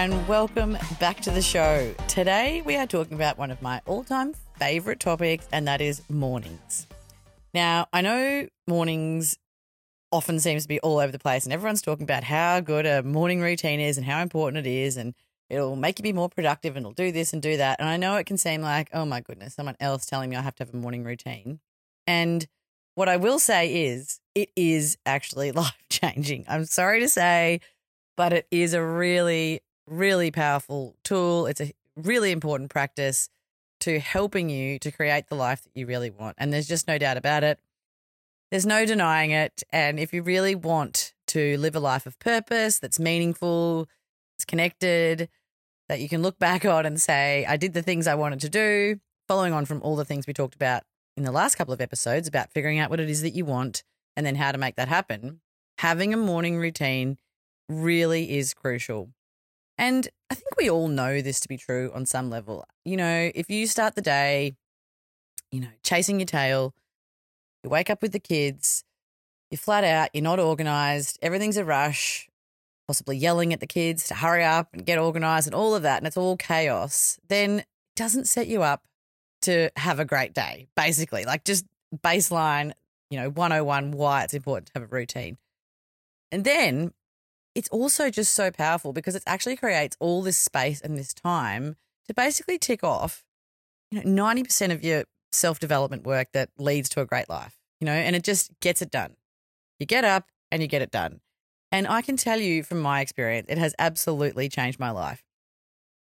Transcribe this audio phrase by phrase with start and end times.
[0.00, 1.94] and welcome back to the show.
[2.08, 6.00] Today, we are talking about one of my all time favorite topics, and that is
[6.08, 6.86] mornings.
[7.52, 9.36] Now, I know mornings
[10.10, 13.02] often seems to be all over the place, and everyone's talking about how good a
[13.02, 15.14] morning routine is and how important it is, and
[15.50, 17.78] it'll make you be more productive and it'll do this and do that.
[17.78, 20.40] And I know it can seem like, oh my goodness, someone else telling me I
[20.40, 21.60] have to have a morning routine.
[22.06, 22.46] And
[22.94, 26.46] what I will say is, it is actually life changing.
[26.48, 27.60] I'm sorry to say,
[28.16, 31.46] but it is a really, really powerful tool.
[31.46, 33.28] It's a really important practice
[33.80, 36.36] to helping you to create the life that you really want.
[36.38, 37.58] And there's just no doubt about it.
[38.50, 39.62] There's no denying it.
[39.70, 43.88] And if you really want to live a life of purpose that's meaningful,
[44.36, 45.28] it's connected,
[45.88, 48.48] that you can look back on and say, I did the things I wanted to
[48.48, 50.82] do, following on from all the things we talked about
[51.16, 53.82] in the last couple of episodes about figuring out what it is that you want
[54.16, 55.40] and then how to make that happen,
[55.78, 57.18] having a morning routine
[57.68, 59.10] really is crucial.
[59.80, 62.66] And I think we all know this to be true on some level.
[62.84, 64.54] You know, if you start the day,
[65.50, 66.74] you know, chasing your tail,
[67.64, 68.84] you wake up with the kids,
[69.50, 72.28] you're flat out, you're not organized, everything's a rush,
[72.86, 75.96] possibly yelling at the kids to hurry up and get organized and all of that,
[75.96, 78.84] and it's all chaos, then it doesn't set you up
[79.40, 81.24] to have a great day, basically.
[81.24, 81.64] Like just
[82.04, 82.72] baseline,
[83.10, 85.38] you know, 101 why it's important to have a routine.
[86.30, 86.92] And then
[87.54, 91.76] it's also just so powerful because it actually creates all this space and this time
[92.06, 93.24] to basically tick off,
[93.90, 97.84] you know, 90% of your self development work that leads to a great life, you
[97.84, 99.16] know, and it just gets it done.
[99.78, 101.20] You get up and you get it done.
[101.72, 105.22] And I can tell you from my experience, it has absolutely changed my life.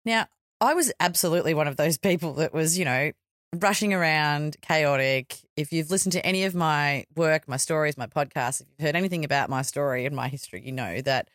[0.04, 0.26] Now,
[0.60, 3.12] I was absolutely one of those people that was, you know,
[3.60, 5.36] rushing around, chaotic.
[5.56, 8.96] If you've listened to any of my work, my stories, my podcasts, if you've heard
[8.96, 11.28] anything about my story and my history, you know that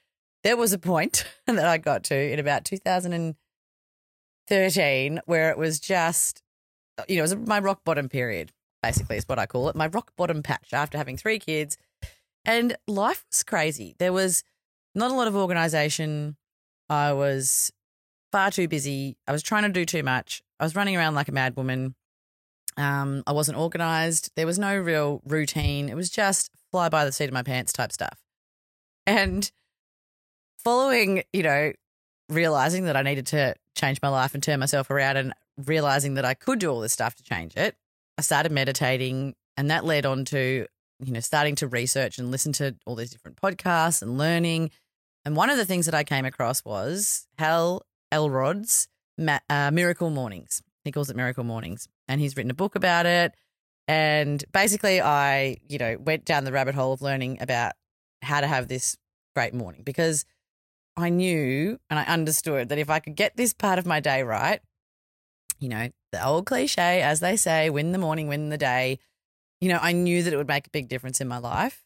[0.43, 6.41] there was a point that I got to in about 2013 where it was just,
[7.07, 9.75] you know, it was my rock bottom period, basically, is what I call it.
[9.75, 11.77] My rock bottom patch after having three kids.
[12.45, 13.95] And life was crazy.
[13.99, 14.43] There was
[14.95, 16.37] not a lot of organization.
[16.89, 17.71] I was
[18.31, 19.17] far too busy.
[19.27, 20.41] I was trying to do too much.
[20.59, 21.95] I was running around like a mad woman.
[22.77, 24.31] Um, I wasn't organized.
[24.35, 25.89] There was no real routine.
[25.89, 28.19] It was just fly by the seat of my pants type stuff.
[29.05, 29.49] And
[30.63, 31.73] following, you know,
[32.29, 35.33] realizing that I needed to change my life and turn myself around and
[35.65, 37.75] realizing that I could do all this stuff to change it,
[38.17, 40.67] I started meditating and that led on to,
[40.99, 44.71] you know, starting to research and listen to all these different podcasts and learning.
[45.25, 48.87] And one of the things that I came across was Hal Elrod's
[49.49, 50.61] uh, Miracle Mornings.
[50.87, 53.33] He calls it Miracle Mornings and he's written a book about it.
[53.87, 57.73] And basically, I, you know, went down the rabbit hole of learning about
[58.21, 58.97] how to have this
[59.35, 60.25] great morning because
[60.97, 64.23] I knew and I understood that if I could get this part of my day
[64.23, 64.59] right,
[65.59, 68.99] you know, the old cliche, as they say, win the morning, win the day,
[69.61, 71.83] you know, I knew that it would make a big difference in my life.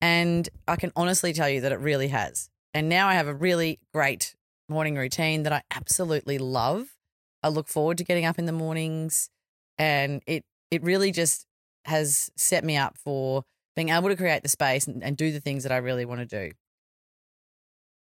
[0.00, 2.50] And I can honestly tell you that it really has.
[2.74, 4.34] And now I have a really great
[4.68, 6.94] morning routine that I absolutely love.
[7.42, 9.30] I look forward to getting up in the mornings
[9.78, 11.46] and it it really just
[11.84, 13.44] has set me up for
[13.74, 16.20] being able to create the space and, and do the things that I really want
[16.20, 16.52] to do.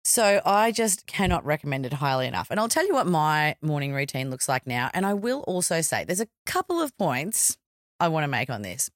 [0.03, 2.51] So I just cannot recommend it highly enough.
[2.51, 4.89] And I'll tell you what my morning routine looks like now.
[4.93, 7.57] And I will also say there's a couple of points
[7.99, 8.89] I want to make on this.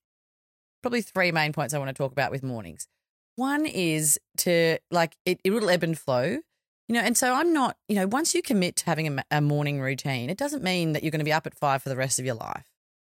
[0.81, 2.87] Probably three main points I want to talk about with mornings.
[3.35, 6.39] One is to like it, it will ebb and flow.
[6.89, 9.41] You know, and so I'm not, you know, once you commit to having a, a
[9.41, 11.95] morning routine, it doesn't mean that you're going to be up at five for the
[11.95, 12.65] rest of your life.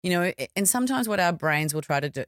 [0.03, 2.23] You know, and sometimes what our brains will try to do,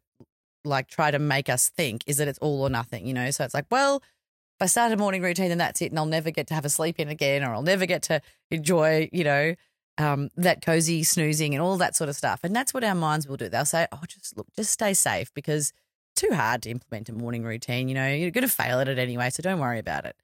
[0.64, 3.30] like try to make us think is that it's all or nothing, you know?
[3.30, 5.92] So it's like, well, if I start a morning routine, then that's it.
[5.92, 8.22] And I'll never get to have a sleep in again, or I'll never get to
[8.50, 9.54] enjoy, you know,
[10.00, 12.40] um, that cozy snoozing and all that sort of stuff.
[12.44, 13.50] And that's what our minds will do.
[13.50, 15.74] They'll say, oh, just look, just stay safe because
[16.16, 17.88] too hard to implement a morning routine.
[17.88, 19.30] You know, you're going to fail at it anyway.
[19.30, 20.16] So don't worry about it.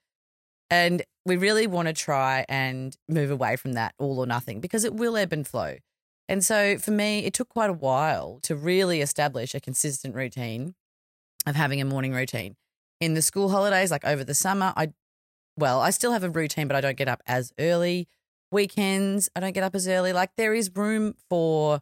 [0.72, 4.86] And we really want to try and move away from that all or nothing because
[4.86, 5.76] it will ebb and flow.
[6.30, 10.76] And so for me, it took quite a while to really establish a consistent routine
[11.46, 12.56] of having a morning routine.
[13.02, 14.94] In the school holidays, like over the summer, I,
[15.58, 18.08] well, I still have a routine, but I don't get up as early.
[18.50, 20.14] Weekends, I don't get up as early.
[20.14, 21.82] Like there is room for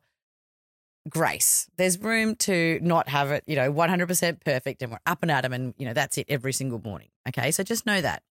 [1.10, 1.68] grace.
[1.78, 5.46] There's room to not have it, you know, 100% perfect and we're up and at
[5.46, 7.10] 'em and, you know, that's it every single morning.
[7.28, 7.52] Okay.
[7.52, 8.24] So just know that.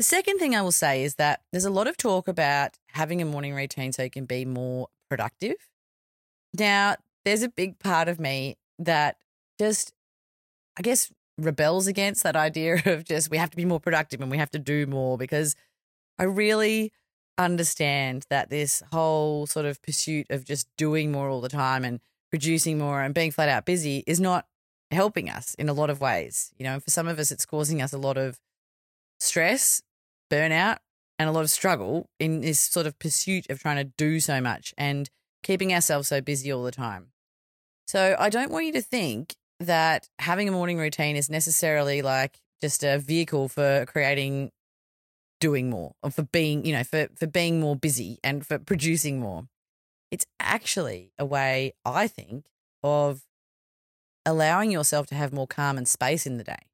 [0.00, 3.20] The second thing I will say is that there's a lot of talk about having
[3.20, 5.56] a morning routine so you can be more productive.
[6.58, 9.18] Now, there's a big part of me that
[9.58, 9.92] just,
[10.78, 14.30] I guess, rebels against that idea of just we have to be more productive and
[14.30, 15.54] we have to do more because
[16.18, 16.94] I really
[17.36, 22.00] understand that this whole sort of pursuit of just doing more all the time and
[22.30, 24.46] producing more and being flat out busy is not
[24.90, 26.54] helping us in a lot of ways.
[26.56, 28.40] You know, for some of us, it's causing us a lot of
[29.18, 29.82] stress,
[30.30, 30.78] burnout,
[31.18, 34.40] and a lot of struggle in this sort of pursuit of trying to do so
[34.40, 35.10] much and
[35.42, 37.08] keeping ourselves so busy all the time.
[37.86, 42.38] So I don't want you to think that having a morning routine is necessarily like
[42.62, 44.50] just a vehicle for creating
[45.40, 49.20] doing more or for being, you know, for, for being more busy and for producing
[49.20, 49.48] more.
[50.10, 52.46] It's actually a way, I think,
[52.82, 53.22] of
[54.26, 56.66] allowing yourself to have more calm and space in the day.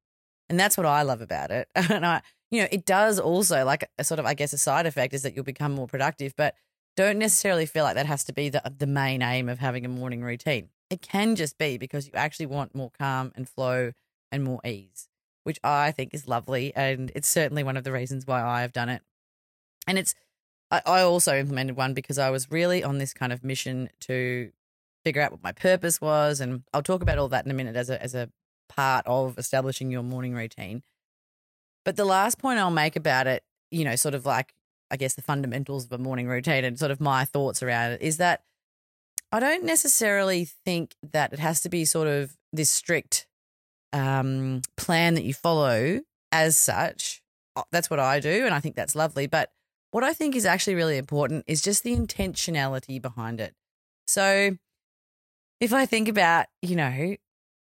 [0.49, 1.67] And that's what I love about it.
[1.75, 2.21] And I,
[2.51, 5.23] you know, it does also like a sort of, I guess, a side effect is
[5.23, 6.55] that you'll become more productive, but
[6.95, 9.89] don't necessarily feel like that has to be the, the main aim of having a
[9.89, 10.69] morning routine.
[10.89, 13.91] It can just be because you actually want more calm and flow
[14.31, 15.09] and more ease,
[15.43, 16.73] which I think is lovely.
[16.75, 19.01] And it's certainly one of the reasons why I have done it.
[19.85, 20.15] And it's,
[20.71, 24.51] I, I also implemented one because I was really on this kind of mission to
[25.03, 26.39] figure out what my purpose was.
[26.39, 28.29] And I'll talk about all that in a minute as a, as a
[28.69, 30.83] part of establishing your morning routine.
[31.87, 34.53] But the last point I'll make about it, you know, sort of like,
[34.91, 38.01] I guess, the fundamentals of a morning routine and sort of my thoughts around it
[38.01, 38.41] is that
[39.31, 43.25] I don't necessarily think that it has to be sort of this strict
[43.93, 46.01] um, plan that you follow
[46.33, 47.21] as such.
[47.55, 48.43] Uh, that's what I do.
[48.45, 49.25] And I think that's lovely.
[49.25, 49.49] But
[49.91, 53.53] what I think is actually really important is just the intentionality behind it.
[54.07, 54.57] So
[55.61, 57.15] if I think about, you know,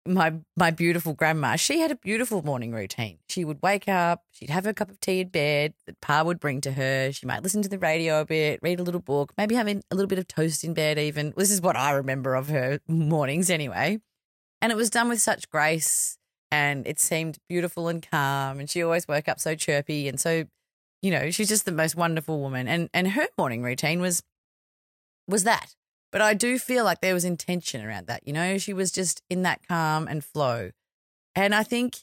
[0.06, 3.20] my my beautiful grandma, she had a beautiful morning routine.
[3.30, 6.40] She would wake up, she'd have her cup of tea in bed that Pa would
[6.40, 7.12] bring to her.
[7.12, 9.96] She might listen to the radio a bit, read a little book, maybe having a
[9.96, 11.34] little bit of toast in bed even.
[11.38, 14.00] This is what I remember of her mornings anyway.
[14.62, 16.18] And it was done with such grace
[16.52, 20.46] and it seemed beautiful and calm and she always woke up so chirpy and so
[21.02, 24.24] you know, she's just the most wonderful woman and and her morning routine was
[25.28, 25.76] was that
[26.12, 28.28] but I do feel like there was intention around that.
[28.28, 30.72] You know, she was just in that calm and flow.
[31.36, 32.00] And I think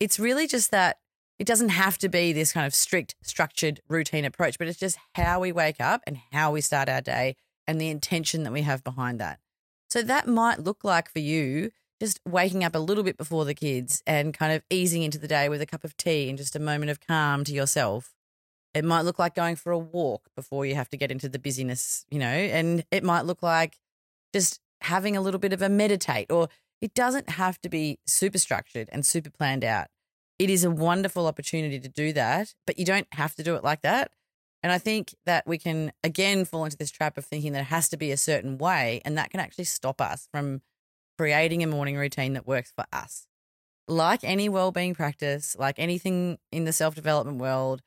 [0.00, 0.98] it's really just that
[1.38, 4.98] it doesn't have to be this kind of strict, structured, routine approach, but it's just
[5.14, 7.36] how we wake up and how we start our day
[7.66, 9.40] and the intention that we have behind that.
[9.90, 11.70] So that might look like for you
[12.00, 15.28] just waking up a little bit before the kids and kind of easing into the
[15.28, 18.13] day with a cup of tea and just a moment of calm to yourself.
[18.74, 21.38] It might look like going for a walk before you have to get into the
[21.38, 23.78] busyness, you know, and it might look like
[24.32, 26.48] just having a little bit of a meditate, or
[26.82, 29.86] it doesn't have to be super structured and super planned out.
[30.38, 33.62] It is a wonderful opportunity to do that, but you don't have to do it
[33.62, 34.10] like that.
[34.62, 37.66] And I think that we can again fall into this trap of thinking that it
[37.66, 40.62] has to be a certain way, and that can actually stop us from
[41.16, 43.28] creating a morning routine that works for us.
[43.86, 47.82] Like any well-being practice, like anything in the self-development world,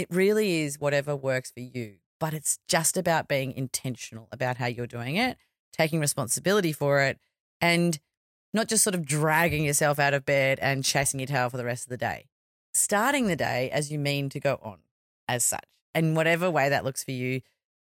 [0.00, 4.64] it really is whatever works for you, but it's just about being intentional about how
[4.64, 5.36] you're doing it,
[5.74, 7.18] taking responsibility for it,
[7.60, 7.98] and
[8.54, 11.66] not just sort of dragging yourself out of bed and chasing your tail for the
[11.66, 12.24] rest of the day.
[12.72, 14.78] Starting the day as you mean to go on,
[15.28, 17.42] as such, and whatever way that looks for you,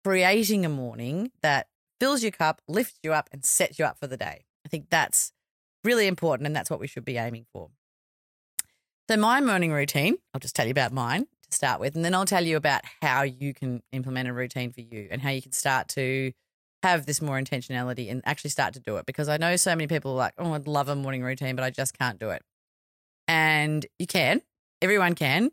[0.05, 1.69] creating a morning that
[1.99, 4.45] fills your cup, lifts you up, and sets you up for the day.
[4.67, 5.33] I think that's
[5.83, 7.71] really important, and that's what we should be aiming for.
[9.09, 11.95] So, my morning routine, I'll just tell you about mine, start with.
[11.95, 15.21] And then I'll tell you about how you can implement a routine for you and
[15.21, 16.33] how you can start to
[16.83, 19.07] have this more intentionality and actually start to do it.
[19.07, 21.65] Because I know so many people are like, oh, I'd love a morning routine, but
[21.65, 22.43] I just can't do it.
[23.29, 24.43] And you can,
[24.81, 25.51] everyone can.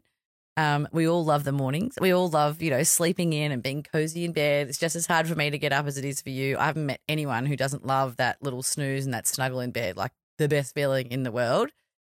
[0.58, 1.98] Um, we all love the mornings.
[2.02, 4.68] We all love, you know, sleeping in and being cozy in bed.
[4.68, 6.58] It's just as hard for me to get up as it is for you.
[6.58, 9.96] I haven't met anyone who doesn't love that little snooze and that snuggle in bed,
[9.96, 11.70] like the best feeling in the world.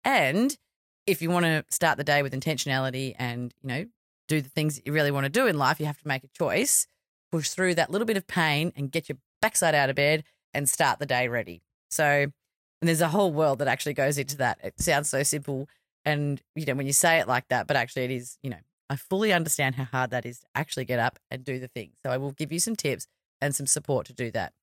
[0.03, 0.57] And
[1.05, 3.85] if you want to start the day with intentionality and, you know,
[4.27, 6.23] do the things that you really want to do in life, you have to make
[6.23, 6.87] a choice,
[7.31, 10.69] push through that little bit of pain and get your backside out of bed and
[10.69, 11.63] start the day ready.
[11.89, 14.59] So, and there's a whole world that actually goes into that.
[14.63, 15.67] It sounds so simple.
[16.05, 18.57] And, you know, when you say it like that, but actually it is, you know,
[18.89, 21.91] I fully understand how hard that is to actually get up and do the thing.
[22.03, 23.07] So I will give you some tips
[23.39, 24.53] and some support to do that.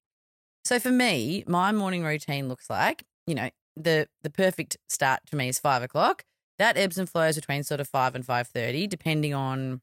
[0.64, 5.37] So for me, my morning routine looks like, you know, the the perfect start to
[5.37, 6.25] me is five o'clock.
[6.58, 9.80] That ebbs and flows between sort of five and five thirty, depending on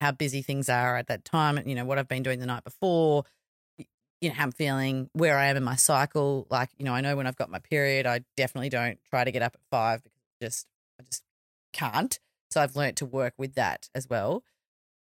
[0.00, 1.60] how busy things are at that time.
[1.66, 3.24] You know what I've been doing the night before.
[4.20, 6.46] You know how I'm feeling, where I am in my cycle.
[6.50, 9.32] Like you know, I know when I've got my period, I definitely don't try to
[9.32, 10.66] get up at five because just
[11.00, 11.22] I just
[11.72, 12.18] can't.
[12.50, 14.42] So I've learnt to work with that as well.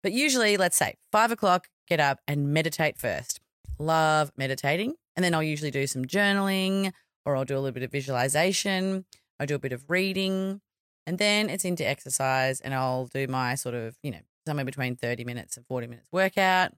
[0.02, 3.40] But usually, let's say five o'clock, get up and meditate first.
[3.78, 4.94] Love meditating.
[5.16, 6.92] And then I'll usually do some journaling
[7.28, 9.04] or I'll do a little bit of visualization,
[9.38, 10.60] I'll do a bit of reading,
[11.08, 14.94] and then it's into exercise and I'll do my sort of, you know, somewhere between
[14.94, 16.72] 30 minutes and 40 minutes workout.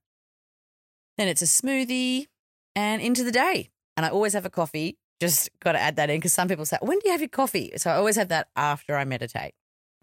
[1.19, 2.29] Then it's a smoothie
[2.77, 3.71] and into the day.
[3.97, 4.99] And I always have a coffee.
[5.21, 7.29] Just got to add that in because some people say, when do you have your
[7.29, 7.73] coffee?
[7.77, 9.55] So I always have that after I meditate.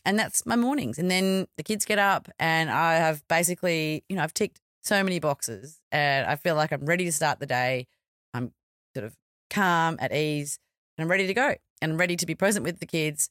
[0.03, 0.99] And that's my mornings.
[0.99, 5.01] And then the kids get up and I have basically, you know, I've ticked so
[5.05, 7.87] many boxes and I feel like I'm ready to start the day.
[8.33, 8.51] I'm
[8.93, 9.15] sort of
[9.49, 10.59] calm, at ease,
[10.97, 13.29] and I'm ready to go and ready to be present with the kids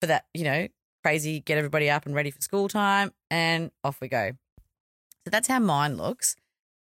[0.00, 0.68] for that, you know,
[1.02, 4.32] crazy, get everybody up and ready for school time, and off we go.
[5.24, 6.36] So that's how mine looks.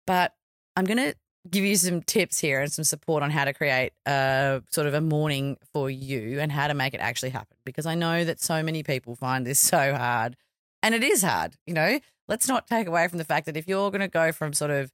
[0.05, 0.33] But
[0.75, 1.15] I'm going to
[1.49, 4.93] give you some tips here and some support on how to create a sort of
[4.93, 8.39] a morning for you and how to make it actually happen because I know that
[8.39, 10.37] so many people find this so hard
[10.81, 11.99] and it is hard, you know.
[12.27, 14.71] Let's not take away from the fact that if you're going to go from sort
[14.71, 14.91] of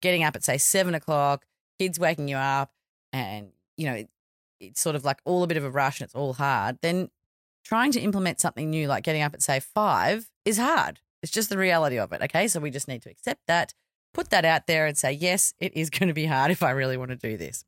[0.00, 1.44] getting up at say seven o'clock,
[1.78, 2.70] kids waking you up,
[3.12, 4.04] and you know
[4.60, 7.10] it's sort of like all a bit of a rush and it's all hard, then
[7.64, 11.00] trying to implement something new like getting up at say five is hard.
[11.22, 12.22] It's just the reality of it.
[12.22, 12.48] Okay.
[12.48, 13.74] So we just need to accept that,
[14.14, 16.70] put that out there and say, yes, it is going to be hard if I
[16.70, 17.64] really want to do this.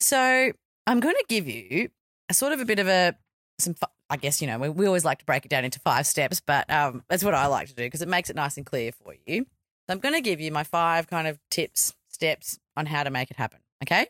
[0.00, 0.52] So
[0.86, 1.90] I'm going to give you
[2.28, 3.16] a sort of a bit of a,
[3.58, 3.74] some,
[4.08, 6.40] I guess, you know, we, we always like to break it down into five steps,
[6.40, 8.92] but um, that's what I like to do because it makes it nice and clear
[8.92, 9.46] for you.
[9.86, 13.10] So I'm going to give you my five kind of tips, steps on how to
[13.10, 13.58] make it happen.
[13.82, 14.06] Okay.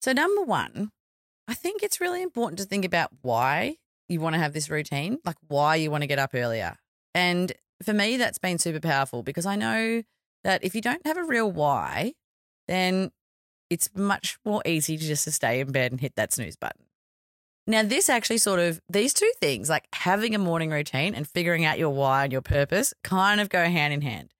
[0.00, 0.90] So, number one,
[1.48, 3.76] I think it's really important to think about why
[4.08, 6.76] you want to have this routine, like why you want to get up earlier.
[7.14, 10.02] And for me, that's been super powerful because I know
[10.44, 12.14] that if you don't have a real why,
[12.68, 13.10] then
[13.70, 16.86] it's much more easy to just to stay in bed and hit that snooze button.
[17.66, 21.64] Now, this actually sort of, these two things, like having a morning routine and figuring
[21.64, 24.34] out your why and your purpose, kind of go hand in hand.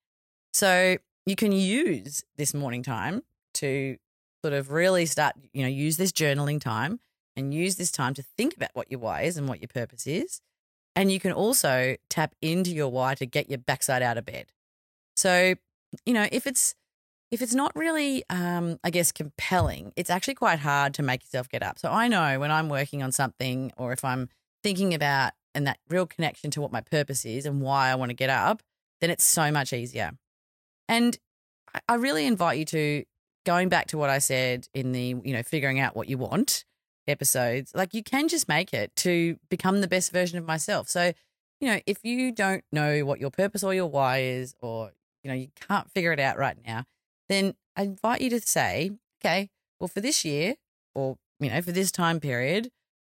[0.52, 3.22] So you can use this morning time
[3.54, 3.96] to
[4.42, 7.00] sort of really start, you know, use this journaling time
[7.36, 10.06] and use this time to think about what your why is and what your purpose
[10.06, 10.40] is.
[10.94, 14.52] And you can also tap into your why to get your backside out of bed.
[15.16, 15.54] So,
[16.04, 16.74] you know, if it's
[17.30, 21.48] if it's not really um, I guess compelling, it's actually quite hard to make yourself
[21.48, 21.78] get up.
[21.78, 24.28] So I know when I'm working on something or if I'm
[24.62, 28.10] thinking about and that real connection to what my purpose is and why I want
[28.10, 28.62] to get up,
[29.00, 30.12] then it's so much easier.
[30.88, 31.18] And
[31.88, 33.04] I really invite you to
[33.44, 36.64] going back to what I said in the, you know, figuring out what you want
[37.06, 40.88] episodes, like you can just make it to become the best version of myself.
[40.88, 41.12] So,
[41.60, 45.30] you know, if you don't know what your purpose or your why is, or, you
[45.30, 46.84] know, you can't figure it out right now,
[47.28, 50.56] then I invite you to say, okay, well, for this year
[50.94, 52.70] or, you know, for this time period,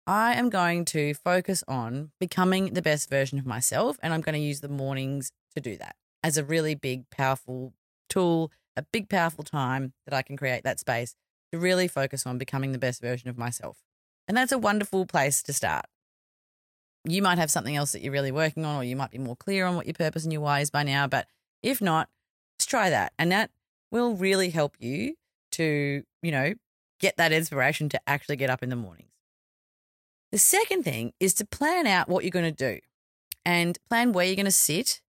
[0.07, 3.99] I am going to focus on becoming the best version of myself.
[4.03, 7.73] And I'm going to use the mornings to do that as a really big, powerful
[8.09, 11.15] tool a big, powerful time that I can create that space
[11.53, 13.79] to really focus on becoming the best version of myself.
[14.27, 15.87] And that's a wonderful place to start.
[17.05, 19.37] You might have something else that you're really working on, or you might be more
[19.37, 21.07] clear on what your purpose and your why is by now.
[21.07, 21.27] But
[21.63, 22.09] if not,
[22.57, 23.13] let's try that.
[23.19, 23.51] And that
[23.91, 25.17] will really help you
[25.53, 26.55] to, you know,
[27.01, 29.11] get that inspiration to actually get up in the mornings.
[30.31, 32.81] The second thing is to plan out what you're going to do
[33.45, 35.03] and plan where you're going to sit,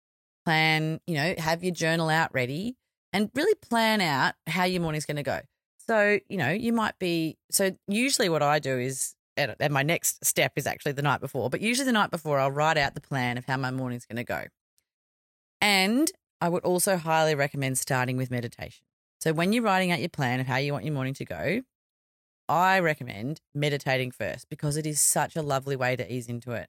[0.45, 2.77] plan, you know, have your journal out ready,
[3.13, 5.41] and really plan out how your morning's going to go.
[5.87, 10.25] So, you know, you might be, so usually what I do is, and my next
[10.25, 13.01] step is actually the night before, but usually the night before I'll write out the
[13.01, 14.45] plan of how my morning's going to go.
[15.61, 18.85] And I would also highly recommend starting with meditation.
[19.21, 21.63] So when you're writing out your plan of how you want your morning to go,
[22.49, 26.69] I recommend meditating first because it is such a lovely way to ease into it.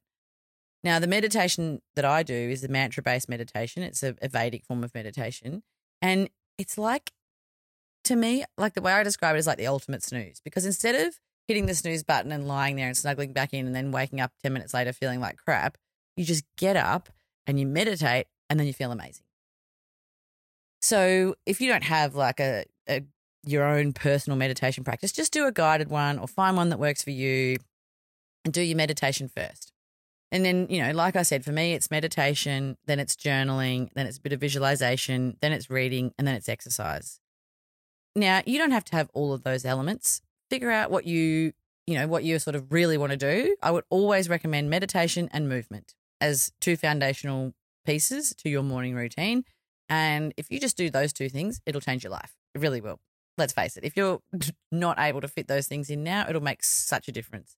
[0.84, 3.84] Now, the meditation that I do is a mantra based meditation.
[3.84, 5.64] It's a, a Vedic form of meditation.
[6.04, 7.14] And it's like,
[8.04, 10.96] to me, like the way I describe it is like the ultimate snooze because instead
[11.08, 11.16] of
[11.48, 14.32] hitting the snooze button and lying there and snuggling back in and then waking up
[14.44, 15.78] 10 minutes later feeling like crap,
[16.18, 17.10] you just get up
[17.48, 19.24] and you meditate and then you feel amazing.
[20.82, 23.04] So if you don't have like a, a
[23.46, 27.04] your own personal meditation practice, just do a guided one or find one that works
[27.04, 27.58] for you
[28.44, 29.73] and do your meditation first.
[30.34, 34.08] And then, you know, like I said, for me, it's meditation, then it's journaling, then
[34.08, 37.20] it's a bit of visualization, then it's reading, and then it's exercise.
[38.16, 40.22] Now, you don't have to have all of those elements.
[40.50, 41.54] Figure out what you,
[41.86, 43.56] you know, what you sort of really want to do.
[43.62, 47.54] I would always recommend meditation and movement as two foundational
[47.86, 49.44] pieces to your morning routine.
[49.88, 52.34] And if you just do those two things, it'll change your life.
[52.56, 53.00] It really will.
[53.38, 53.84] Let's face it.
[53.84, 54.20] If you're
[54.72, 57.56] not able to fit those things in now, it'll make such a difference.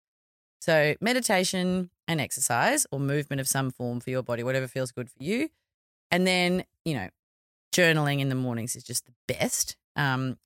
[0.66, 5.12] So, meditation and exercise or movement of some form for your body, whatever feels good
[5.12, 5.50] for you.
[6.10, 7.10] And then, you know,
[7.72, 9.76] journaling in the mornings is just the best.
[9.96, 10.38] Um,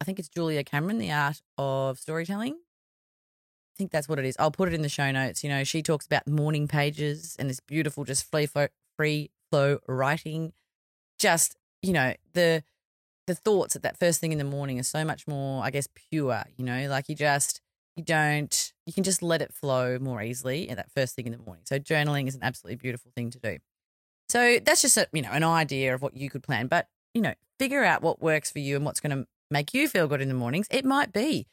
[0.00, 2.52] I think it's Julia Cameron, The Art of Storytelling.
[2.52, 4.36] I think that's what it is.
[4.38, 5.42] I'll put it in the show notes.
[5.42, 9.80] You know, she talks about morning pages and this beautiful, just free flow, free flow
[9.88, 10.52] writing.
[11.18, 12.62] Just you know the
[13.26, 15.88] the thoughts at that first thing in the morning are so much more, I guess,
[15.96, 16.44] pure.
[16.56, 17.60] You know, like you just
[17.96, 21.32] you don't you can just let it flow more easily at that first thing in
[21.32, 21.62] the morning.
[21.66, 23.58] So journaling is an absolutely beautiful thing to do.
[24.28, 27.22] So that's just a, you know an idea of what you could plan, but you
[27.22, 30.20] know figure out what works for you and what's going to make you feel good
[30.20, 30.66] in the mornings.
[30.70, 31.46] It might be,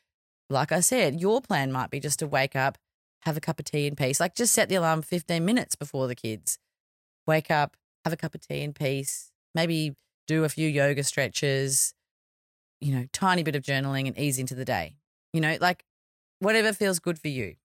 [0.50, 2.78] like I said, your plan might be just to wake up,
[3.22, 4.20] have a cup of tea in peace.
[4.20, 6.58] Like just set the alarm 15 minutes before the kids.
[7.28, 9.32] Wake up, have a cup of tea in peace.
[9.54, 9.96] Maybe
[10.28, 11.94] do a few yoga stretches,
[12.80, 14.96] you know, tiny bit of journaling and ease into the day.
[15.34, 15.86] You know, like
[16.42, 17.56] whatever feels good for you.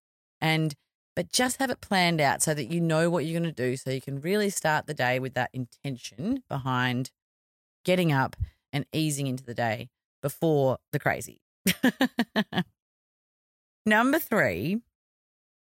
[0.40, 0.74] And
[1.16, 3.76] but just have it planned out so that you know what you're going to do
[3.76, 7.10] so you can really start the day with that intention behind
[7.86, 8.36] getting up
[8.70, 9.88] and easing into the day
[10.20, 11.40] before the crazy.
[13.86, 14.82] Number 3.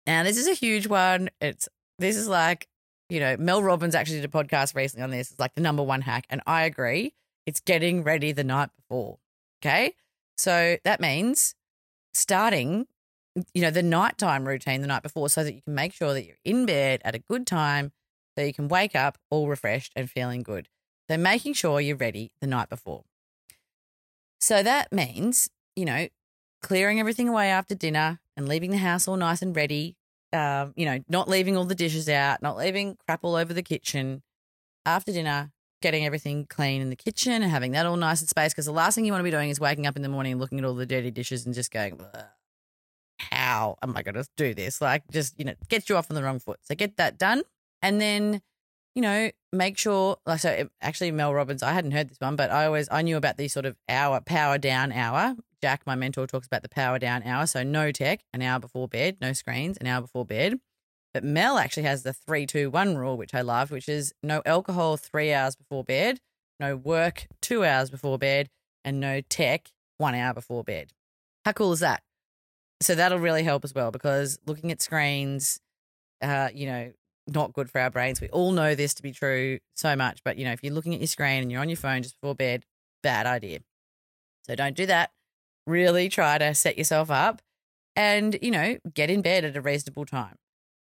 [0.05, 1.29] Now this is a huge one.
[1.41, 2.67] It's this is like,
[3.09, 5.31] you know, Mel Robbins actually did a podcast recently on this.
[5.31, 7.13] It's like the number one hack and I agree.
[7.47, 9.17] It's getting ready the night before.
[9.61, 9.95] Okay?
[10.37, 11.55] So that means
[12.13, 12.85] starting
[13.53, 16.25] you know, the nighttime routine the night before so that you can make sure that
[16.25, 17.91] you're in bed at a good time
[18.37, 20.67] so you can wake up all refreshed and feeling good.
[21.09, 23.03] So making sure you're ready the night before.
[24.39, 26.07] So that means, you know,
[26.61, 29.95] clearing everything away after dinner and leaving the house all nice and ready.
[30.31, 33.63] Um, you know, not leaving all the dishes out, not leaving crap all over the
[33.63, 34.21] kitchen.
[34.85, 38.53] After dinner, getting everything clean in the kitchen and having that all nice and space.
[38.53, 40.33] Because the last thing you want to be doing is waking up in the morning
[40.33, 41.99] and looking at all the dirty dishes and just going,
[43.19, 44.81] how am I going to do this?
[44.81, 46.59] Like, just, you know, gets you off on the wrong foot.
[46.63, 47.43] So get that done.
[47.81, 48.41] And then,
[48.95, 52.51] you know, make sure, like, so actually, Mel Robbins, I hadn't heard this one, but
[52.51, 55.35] I always, I knew about the sort of hour, power down hour.
[55.61, 57.45] Jack, my mentor, talks about the power down hour.
[57.45, 60.59] So no tech, an hour before bed, no screens, an hour before bed.
[61.13, 64.41] But Mel actually has the three, two, one rule, which I love, which is no
[64.45, 66.19] alcohol three hours before bed,
[66.59, 68.49] no work two hours before bed,
[68.85, 70.93] and no tech one hour before bed.
[71.45, 72.03] How cool is that?
[72.81, 75.59] So that'll really help as well because looking at screens,
[76.21, 76.91] uh, you know,
[77.27, 78.21] not good for our brains.
[78.21, 80.93] We all know this to be true so much, but you know, if you're looking
[80.93, 82.63] at your screen and you're on your phone just before bed,
[83.03, 83.59] bad idea.
[84.43, 85.11] So don't do that.
[85.67, 87.41] Really try to set yourself up
[87.95, 90.35] and, you know, get in bed at a reasonable time.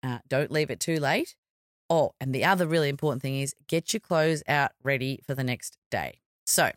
[0.02, 1.34] Uh, don't leave it too late.
[1.88, 5.42] Oh, and the other really important thing is get your clothes out ready for the
[5.42, 6.20] next day.
[6.46, 6.70] So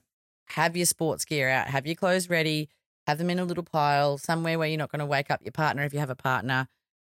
[0.47, 2.69] have your sports gear out, have your clothes ready,
[3.07, 5.51] have them in a little pile somewhere where you're not going to wake up your
[5.51, 6.67] partner if you have a partner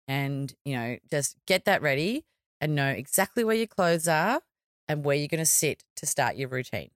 [0.09, 2.24] and you know just get that ready
[2.61, 4.40] and know exactly where your clothes are
[4.88, 6.90] and where you're going to sit to start your routine.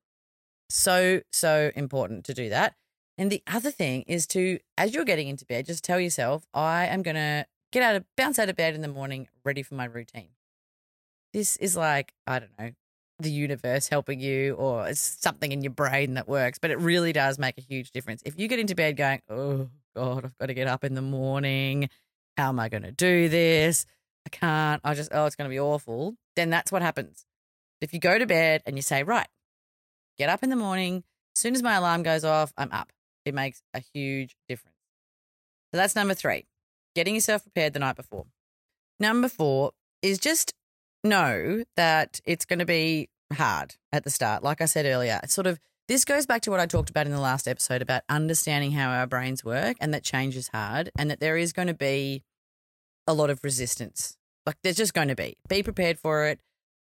[0.69, 2.75] So so important to do that.
[3.19, 6.87] And the other thing is to as you're getting into bed just tell yourself i
[6.87, 9.75] am going to get out of bounce out of bed in the morning ready for
[9.75, 10.31] my routine.
[11.33, 12.71] This is like i don't know
[13.19, 17.13] the universe helping you or it's something in your brain that works, but it really
[17.13, 18.23] does make a huge difference.
[18.25, 21.03] If you get into bed going, oh God, I've got to get up in the
[21.03, 21.89] morning.
[22.37, 23.87] How am I going to do this?
[24.27, 24.83] I can't.
[24.85, 26.17] I just, oh, it's going to be awful.
[26.35, 27.25] Then that's what happens.
[27.81, 29.29] If you go to bed and you say, right,
[30.19, 32.93] get up in the morning, as soon as my alarm goes off, I'm up.
[33.25, 34.77] It makes a huge difference.
[35.73, 36.47] So that's number three,
[36.95, 38.27] getting yourself prepared the night before.
[39.01, 40.53] Number four is just
[41.07, 44.43] know that it's going to be hard at the start.
[44.43, 47.07] Like I said earlier, it's sort of this goes back to what I talked about
[47.07, 50.91] in the last episode about understanding how our brains work and that change is hard
[50.99, 52.25] and that there is going to be
[53.07, 54.17] a lot of resistance.
[54.45, 55.37] Like there's just going to be.
[55.49, 56.41] Be prepared for it.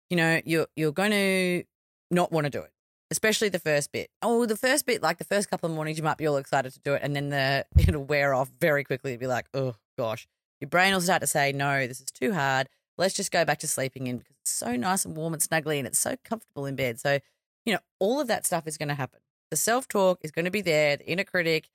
[0.09, 1.63] You know, you're you're going to
[2.09, 2.71] not want to do it.
[3.09, 4.09] Especially the first bit.
[4.21, 6.71] Oh, the first bit, like the first couple of mornings, you might be all excited
[6.73, 9.13] to do it, and then the it'll wear off very quickly.
[9.13, 10.27] It'll be like, oh gosh,
[10.61, 12.67] your brain will start to say, no, this is too hard
[13.01, 15.79] let's just go back to sleeping in because it's so nice and warm and snuggly
[15.79, 16.99] and it's so comfortable in bed.
[16.99, 17.19] So,
[17.65, 19.19] you know, all of that stuff is going to happen.
[19.49, 21.67] The self talk is going to be there, the inner critic,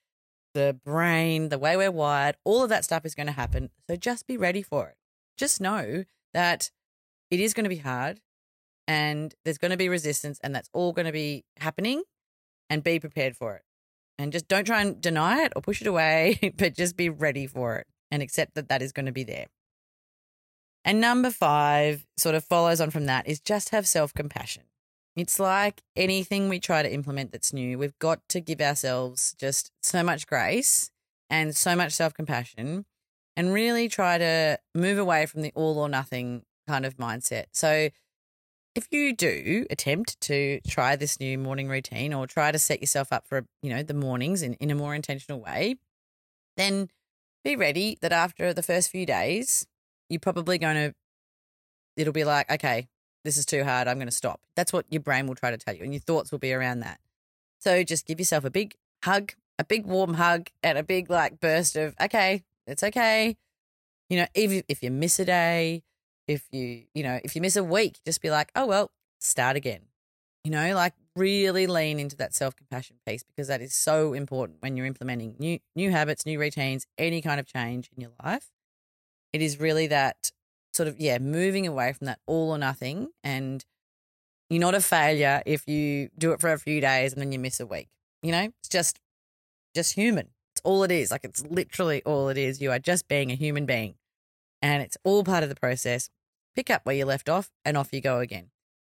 [0.55, 3.71] the brain, the way we're wired, all of that stuff is going to happen.
[3.91, 4.95] So just be ready for it.
[5.37, 6.71] Just know that
[7.31, 8.21] it is going to be hard
[8.87, 12.05] and there's going to be resistance and that's all going to be happening
[12.71, 13.63] and be prepared for it.
[14.17, 17.49] And just don't try and deny it or push it away, but just be ready
[17.49, 19.47] for it and accept that that is going to be there.
[20.87, 24.63] And number five sort of follows on from that is just have self compassion.
[25.17, 29.73] It's like anything we try to implement that's new, we've got to give ourselves just
[29.83, 30.93] so much grace
[31.29, 32.85] and so much self compassion
[33.37, 37.47] and really try to move away from the all or nothing kind of mindset.
[37.53, 37.89] So,
[38.77, 43.13] if you do attempt to try this new morning routine or try to set yourself
[43.13, 45.77] up for, you know, the mornings in, in a more intentional way,
[46.57, 46.91] then
[47.43, 49.67] be ready that after the first few days,
[50.09, 50.95] you're probably going to,
[51.97, 52.89] it'll be like, okay,
[53.25, 53.89] this is too hard.
[53.89, 54.41] I'm going to stop.
[54.55, 56.81] That's what your brain will try to tell you, and your thoughts will be around
[56.81, 57.01] that.
[57.59, 61.41] So just give yourself a big hug, a big warm hug, and a big like
[61.41, 63.37] burst of, okay, it's okay.
[64.09, 65.83] You know, if if you miss a day,
[66.29, 69.57] if you you know if you miss a week, just be like, oh well, start
[69.57, 69.81] again.
[70.45, 74.59] You know, like really lean into that self compassion piece because that is so important
[74.61, 78.51] when you're implementing new new habits, new routines, any kind of change in your life.
[79.37, 80.33] It is really that
[80.73, 83.63] sort of yeah, moving away from that all or nothing and
[84.49, 87.39] you're not a failure if you do it for a few days and then you
[87.39, 87.89] miss a week.
[88.23, 88.99] You know, it's just
[89.75, 90.29] just human.
[90.55, 91.11] It's all it is.
[91.11, 92.63] Like it's literally all it is.
[92.63, 93.97] You are just being a human being.
[94.63, 96.09] And it's all part of the process.
[96.55, 98.49] Pick up where you left off and off you go again.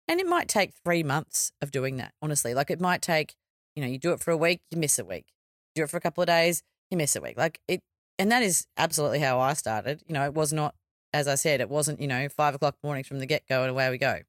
[0.07, 2.55] And it might take three months of doing that, honestly.
[2.55, 3.35] Like it might take,
[3.75, 5.27] you know, you do it for a week, you miss a week.
[5.75, 7.37] do it for a couple of days, you miss a week.
[7.37, 7.81] Like it,
[8.21, 10.03] and that is absolutely how I started.
[10.05, 10.75] You know, it was not,
[11.11, 13.71] as I said, it wasn't, you know, five o'clock mornings from the get go and
[13.71, 14.19] away we go.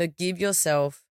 [0.00, 1.04] So give yourself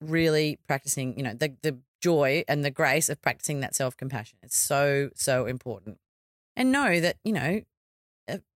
[0.00, 4.38] really practicing, you know, the, the joy and the grace of practicing that self compassion.
[4.42, 5.98] It's so, so important.
[6.56, 7.60] And know that, you know,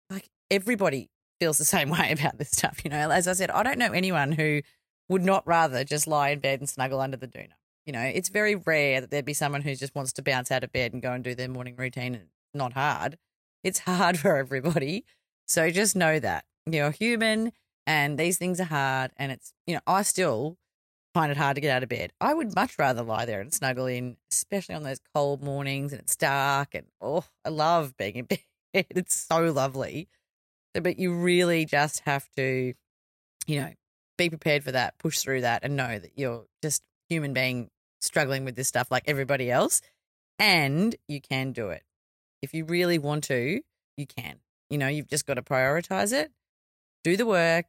[0.09, 2.83] like everybody feels the same way about this stuff.
[2.85, 4.61] You know, as I said, I don't know anyone who
[5.09, 7.55] would not rather just lie in bed and snuggle under the doona.
[7.85, 10.63] You know, it's very rare that there'd be someone who just wants to bounce out
[10.63, 12.15] of bed and go and do their morning routine.
[12.15, 13.19] And not hard.
[13.63, 15.05] It's hard for everybody.
[15.47, 17.53] So just know that you're human
[17.87, 19.13] and these things are hard.
[19.17, 20.57] And it's, you know, I still
[21.15, 22.13] find it hard to get out of bed.
[22.21, 26.01] I would much rather lie there and snuggle in, especially on those cold mornings and
[26.01, 26.75] it's dark.
[26.75, 28.41] And oh, I love being in bed.
[28.75, 30.09] It's so lovely
[30.81, 32.75] but you really just have to,
[33.47, 33.73] you know,
[34.19, 38.45] be prepared for that, push through that, and know that you're just human being struggling
[38.45, 39.83] with this stuff like everybody else,
[40.39, 41.83] and you can do it.
[42.43, 43.61] If you really want to,
[43.97, 44.37] you can.
[44.71, 46.33] You know, you've just got to prioritize it,
[47.05, 47.67] do the work,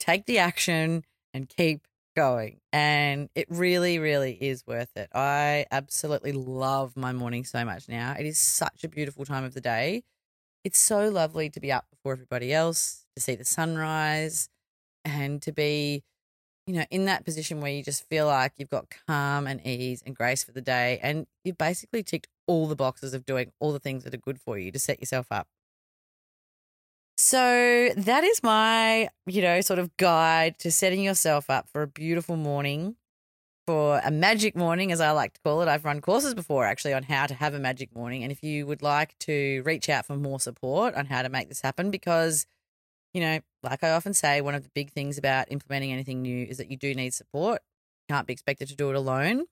[0.00, 1.86] take the action, and keep
[2.16, 2.60] going.
[2.72, 5.08] And it really, really is worth it.
[5.14, 8.14] I absolutely love my morning so much now.
[8.18, 10.02] It is such a beautiful time of the day
[10.64, 14.48] it's so lovely to be up before everybody else, to see the sunrise,
[15.04, 16.02] and to be,
[16.66, 20.02] you know, in that position where you just feel like you've got calm and ease
[20.04, 20.98] and grace for the day.
[21.02, 24.40] And you've basically ticked all the boxes of doing all the things that are good
[24.40, 25.46] for you to set yourself up.
[27.16, 31.86] So that is my, you know, sort of guide to setting yourself up for a
[31.86, 32.96] beautiful morning
[33.66, 35.68] for a magic morning, as I like to call it.
[35.68, 38.22] I've run courses before actually on how to have a magic morning.
[38.22, 41.48] And if you would like to reach out for more support on how to make
[41.48, 42.46] this happen, because,
[43.14, 46.46] you know, like I often say, one of the big things about implementing anything new
[46.46, 47.62] is that you do need support.
[48.08, 49.44] You can't be expected to do it alone.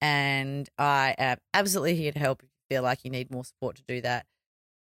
[0.00, 3.76] And I am absolutely here to help if you feel like you need more support
[3.76, 4.26] to do that.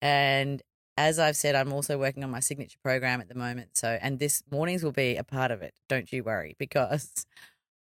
[0.01, 0.61] And
[0.97, 3.71] as I've said, I'm also working on my signature program at the moment.
[3.73, 5.73] So, and this mornings will be a part of it.
[5.89, 7.25] Don't you worry, because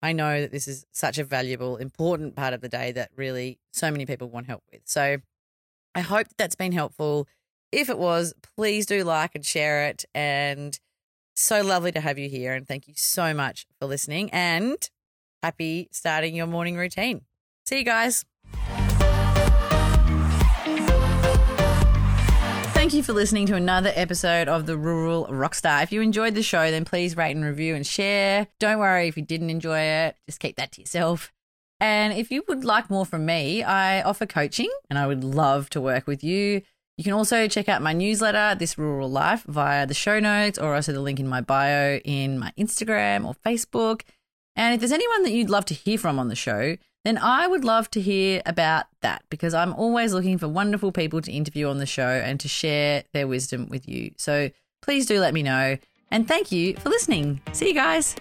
[0.01, 3.59] I know that this is such a valuable, important part of the day that really
[3.71, 4.81] so many people want help with.
[4.85, 5.17] So
[5.95, 7.27] I hope that that's been helpful.
[7.73, 10.05] If it was, please do like and share it.
[10.13, 10.79] And
[11.35, 12.53] so lovely to have you here.
[12.53, 14.77] And thank you so much for listening and
[15.41, 17.21] happy starting your morning routine.
[17.65, 18.25] See you guys.
[22.73, 25.81] Thank you for listening to another episode of The Rural Rockstar.
[25.81, 28.47] If you enjoyed the show, then please rate and review and share.
[28.59, 31.31] Don't worry if you didn't enjoy it, just keep that to yourself.
[31.79, 35.69] And if you would like more from me, I offer coaching and I would love
[35.71, 36.61] to work with you.
[36.97, 40.75] You can also check out my newsletter, This Rural Life, via the show notes or
[40.75, 44.01] also the link in my bio in my Instagram or Facebook.
[44.55, 47.47] And if there's anyone that you'd love to hear from on the show, then I
[47.47, 51.67] would love to hear about that because I'm always looking for wonderful people to interview
[51.67, 54.11] on the show and to share their wisdom with you.
[54.17, 54.51] So
[54.81, 55.77] please do let me know.
[56.11, 57.41] And thank you for listening.
[57.53, 58.15] See you guys.